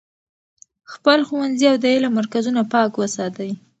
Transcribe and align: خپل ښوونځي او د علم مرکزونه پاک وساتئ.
خپل 0.93 1.19
ښوونځي 1.27 1.65
او 1.71 1.77
د 1.83 1.85
علم 1.93 2.11
مرکزونه 2.19 2.61
پاک 2.73 2.91
وساتئ. 2.97 3.51